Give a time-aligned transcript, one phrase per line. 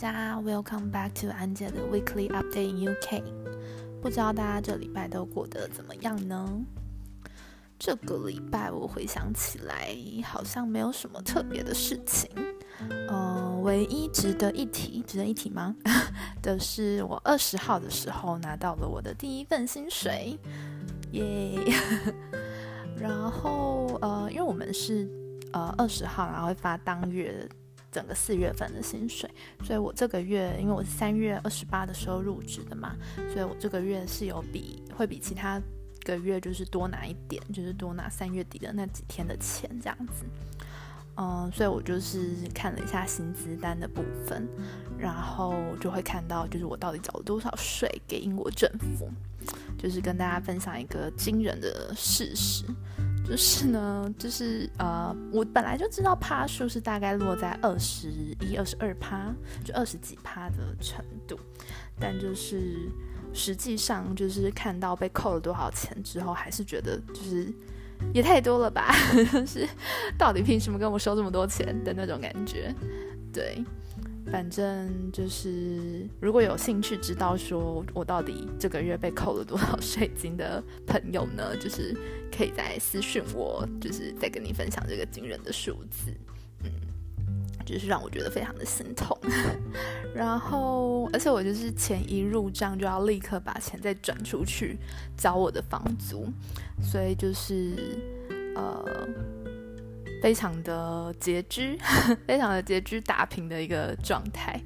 [0.00, 3.20] 大家，Welcome back to 安姐的 Weekly Update in UK。
[4.00, 6.48] 不知道大家这礼拜都过得怎么样呢？
[7.80, 12.30] 这个礼拜我回想起来，好像没有什么特别的事情。
[13.10, 15.74] 嗯，唯一值得一提，值得一提吗？
[16.40, 20.38] 的是我二十号的时候拿到了我的第一份薪水，
[21.10, 21.58] 耶！
[22.96, 25.10] 然后呃，因为我们是
[25.52, 27.48] 呃二十号，然后会发当月。
[27.90, 29.28] 整个四月份的薪水，
[29.64, 32.94] 所以我这个月，因为我是三月二十八的时候入职的嘛，
[33.32, 35.60] 所以我这个月是有比会比其他
[36.04, 40.24] 个月就是多拿一点，就是多拿三月底的那几天的钱这样子。
[41.20, 44.48] 嗯，所以我就是看了一下薪资单的部分，
[44.96, 49.10] 然后就会看到就是我到底缴了多少税给英国政府，
[49.76, 52.64] 就是跟大家分享一个惊人的事实。
[53.28, 58.08] 就是呢，就是呃，我本来就知道趴数是大概落在二十
[58.40, 61.38] 一、二十二趴，就二十几趴的程度，
[62.00, 62.90] 但就是
[63.34, 67.52] 实际上就是看到被扣了多少钱之后，还是觉得就是
[68.14, 68.94] 也太多了吧？
[69.30, 69.68] 就是
[70.16, 72.74] 到底凭什么跟我收这么多钱的那种感觉，
[73.32, 73.62] 对。
[74.30, 81.96] 反正就是，如果有兴趣知道说我到底这个月被扣了多少税金的朋友呢，就是
[82.30, 86.12] 可以再私讯我，就是再跟你分享这个惊人的数字，
[86.62, 86.70] 嗯，
[87.64, 89.18] 就是让我觉得非常的心痛。
[90.14, 94.76] 然后，而且我就是钱一入账就要立刻把钱再转出去
[95.16, 96.26] 交我的房租，
[96.82, 97.98] 所以就是
[98.54, 98.84] 呃。
[100.20, 101.78] 非常的拮据，
[102.26, 104.60] 非常的拮据打平的一个状态，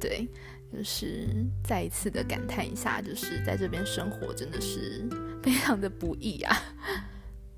[0.00, 0.28] 对，
[0.72, 1.28] 就是
[1.62, 5.06] 再一次的感叹一下，就是在这边生活真的是
[5.42, 6.56] 非常的不易啊。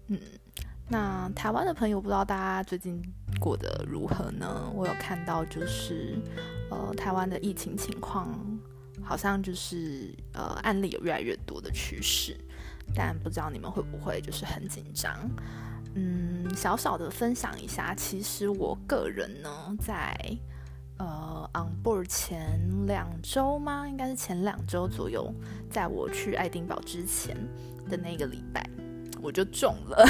[0.09, 0.19] 嗯，
[0.89, 3.03] 那台湾的朋友不知道大家最近
[3.41, 4.71] 过得如何呢？
[4.75, 6.19] 我有看到就是
[6.71, 8.39] 呃台湾的疫情情况
[9.03, 12.37] 好像就是呃案例有越来越多的趋势，
[12.95, 15.31] 但不知道你们会不会就是很紧张。
[15.99, 20.15] 嗯，小小的分享一下，其实我个人呢，在
[20.99, 23.89] 呃 on board 前两周吗？
[23.89, 25.33] 应该是前两周左右，
[25.71, 27.35] 在我去爱丁堡之前
[27.89, 28.69] 的那个礼拜，
[29.27, 30.05] 我就中了，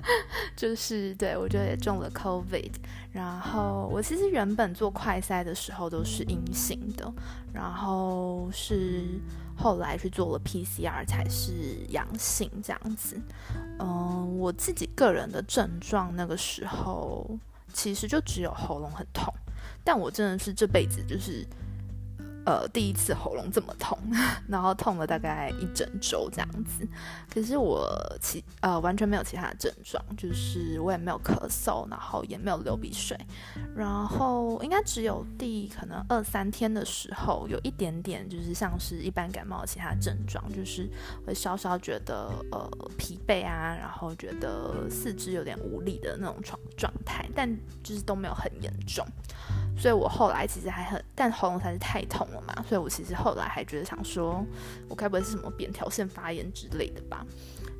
[0.54, 2.72] 就是对我觉得也中了 COVID。
[3.10, 7.12] 然后我其实原本做快筛的时候都是阴性的，
[7.52, 9.04] 然后是。
[9.60, 11.52] 后来去做了 PCR 才是
[11.88, 13.20] 阳性，这样子。
[13.80, 17.28] 嗯，我自己个人的症状那个时候
[17.72, 19.34] 其实就只有喉咙很痛，
[19.82, 21.44] 但我真的是这辈子就是。
[22.48, 23.98] 呃，第一次喉咙这么痛，
[24.48, 26.88] 然后痛了大概一整周这样子。
[27.30, 27.86] 可是我
[28.22, 33.14] 其呃完全没有其他的症状，就是我也没有咳嗽，然后也没有流鼻水，
[33.76, 40.88] 然后应该只有第可能二三天的时候有一点点，就是像是一般感冒的其他症状，就是
[41.26, 47.46] 会稍稍觉得呃疲惫啊，然后觉得四肢有点无力的那种状状态，但
[47.82, 49.06] 就是都没有很严重。
[49.78, 54.44] 所以我后来其实还很，但喉咙才是太痛了嘛，所以我其实后来还觉得想说，
[54.88, 57.24] 我该不会是什么扁条腺发炎之类的吧，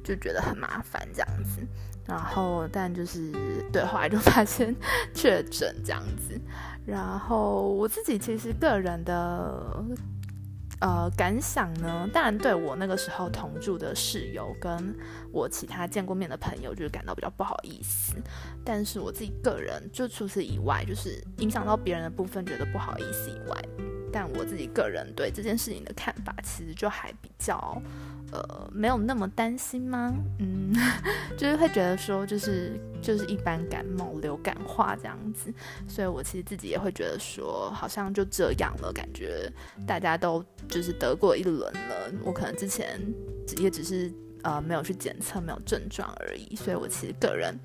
[0.04, 1.60] 就觉得很麻烦这样子。
[2.06, 3.32] 然后，但就是
[3.72, 4.74] 对，后来就发现
[5.12, 6.40] 确诊这样子。
[6.86, 9.84] 然后我自己其实个人的。
[10.80, 12.08] 呃，感想呢？
[12.12, 14.96] 当然，对我那个时候同住的室友跟
[15.32, 18.14] 我其他见过面的朋友，就是感到比较不好意思。
[18.64, 23.56] 但是我自己个人，就除此以外，就是影响到别人的部分，觉得不好意思以外，
[24.12, 27.82] 但我自己个人对这件事情的看法，其实就还比较。
[28.30, 30.14] 呃，没有那么担心吗？
[30.38, 30.74] 嗯，
[31.38, 35.52] 就是会觉得说，就是就是一般感冒、流感化这样子，
[35.88, 39.50] 所以我其实自己也会觉得说，好像就这样了，感觉
[39.86, 43.00] 大家都就是得过一轮了，我可能之前
[43.56, 44.12] 也只是
[44.42, 47.58] 呃没有去检测，没有症状而已，所以我其实个人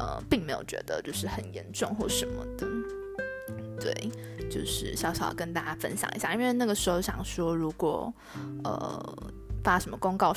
[0.00, 2.66] 呃并没有觉得就是很严重或什么的，
[3.80, 4.10] 对，
[4.50, 8.12] 就是小小跟大家分享一下，因为那个时候想说，如果
[8.64, 9.16] 呃。
[9.62, 10.34] 发什么公告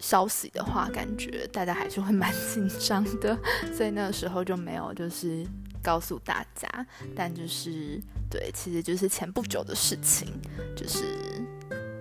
[0.00, 3.38] 消息的话，感觉大家还是会蛮紧张的，
[3.72, 5.46] 所以那个时候就没有就是
[5.82, 6.86] 告诉大家。
[7.14, 10.28] 但就是对，其实就是前不久的事情，
[10.74, 11.04] 就是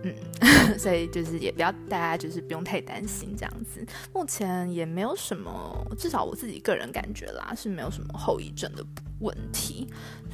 [0.03, 0.13] 嗯，
[0.77, 3.85] 所以就是也不要大家就是不用太担心这样子。
[4.13, 8.83] 目前也没有什么，至少我自己个人感觉啦，是没有什么后遗症的
[9.19, 9.88] 问题，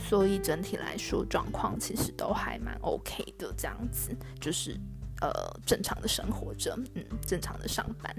[0.10, 4.80] 所以整体来说状况其实都还蛮 OK 的这样子，就是。
[5.22, 5.32] 呃，
[5.66, 8.16] 正常的生活着，嗯，正常的上班，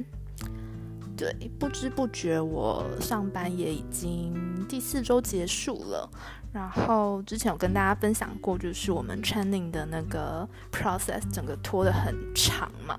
[1.16, 4.32] 对，不知不觉我上班也已经
[4.68, 6.08] 第四周结束了。
[6.52, 12.98] 然后之前有跟大家分享过，就是我们 training 的那个 process 整个拖得很长嘛。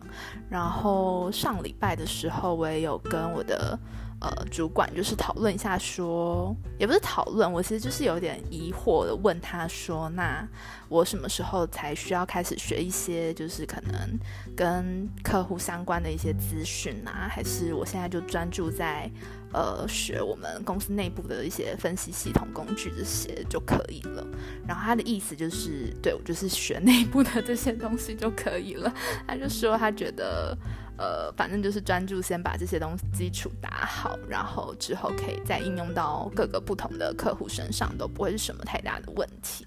[0.50, 3.78] 然后上礼拜的时候，我也有跟我的。
[4.24, 10.48] 呃，主管就是讨论一下，说也不是讨论，我其实就是有点疑惑的问他说，那
[10.88, 14.18] 我什么时候才需要开始学一些，就是可能
[14.56, 17.28] 跟客户相关的一些资讯啊？
[17.30, 19.12] 还是我现在就专注在
[19.52, 24.26] 呃学我们公司内部的一些分析系统工具这些就可以了？
[24.66, 28.90] 然后他的意思就是，对我就是学内部的这些东西就可以了。
[29.28, 30.58] 他就说他觉得。
[30.98, 39.66] 呃，反正就是专注先把这些东西基础打好，然后之后可以再应用到各个不同的客户身上，都不会是什么太大的问题。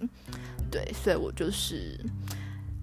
[0.71, 1.99] 对，所以我就是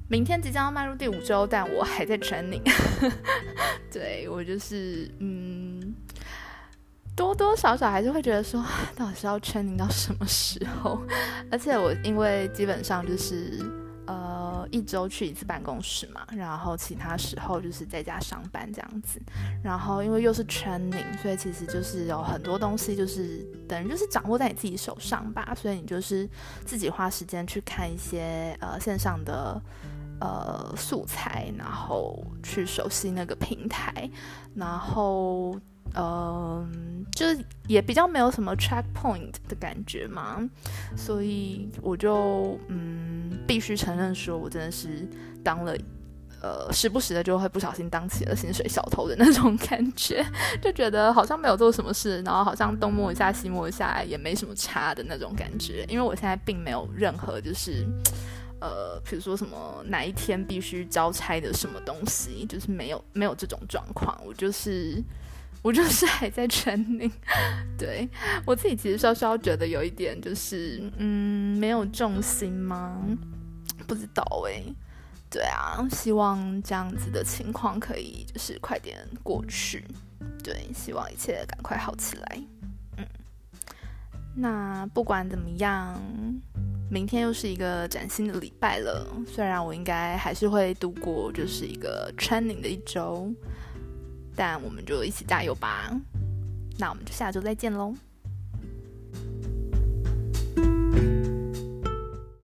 [0.09, 2.61] 明天即将要迈入第五周，但我还在 training。
[3.91, 5.95] 对我就是嗯，
[7.15, 8.63] 多多少少还是会觉得说，
[8.95, 11.01] 到底是要 training 到什么时候？
[11.49, 13.82] 而且我因为基本上就是。
[14.73, 19.21] 一周去一次办公室嘛，然后其他时候就是在家上班这样子。
[19.63, 25.53] 然后因为又是 training，所以其实就是有很多东西就是等于就是掌握在你自己手上吧。
[25.55, 26.27] 所以你就是
[26.65, 29.61] 自己花时间去看一些呃线上的
[30.19, 34.09] 呃素材，然后去熟悉那个平台，
[34.55, 35.55] 然后。
[35.95, 40.41] 嗯，就是也比较没有什么 track point 的感觉嘛，
[40.97, 45.07] 所以我就嗯必须承认说，我真的是
[45.43, 45.77] 当了
[46.41, 50.25] 呃时不时的就会不小心当起了薪水小偷的那种感觉，
[50.59, 57.85] 就觉得好像没有做什么事，然后好像东摸一下西摸一下也没什么差的那种感觉，因为我现在并没有任何就是
[58.59, 64.99] 呃比如说什么哪一天必须交差的什么东西，就是没有没有这种状况，我就是。
[65.61, 67.11] 我就是还在 training，，
[67.77, 68.09] 对
[68.45, 73.01] 我自己其实稍稍觉得有一点就是，嗯，没有重心吗？
[73.87, 74.61] 不知道哎，
[75.29, 79.85] 对啊，希望这样子的情况可以就是快点过去，
[80.43, 82.41] 对，希望一切赶快好起来。
[82.97, 83.05] 嗯，
[84.35, 85.97] 那不管怎么样，
[86.89, 93.33] 明天又是一个崭新的礼拜了，虽然我应该还是会度过就是一个 training 的一周。
[94.35, 95.91] 但我们就一起加油吧！
[96.77, 97.93] 那我们就下周再见喽。